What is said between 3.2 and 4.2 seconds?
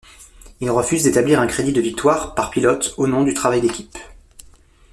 du travail d'équipe.